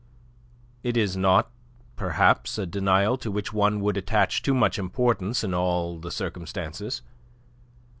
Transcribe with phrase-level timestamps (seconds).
[0.81, 1.51] It is not,
[1.95, 7.03] perhaps, a denial to which one would attach too much importance in all the circumstances.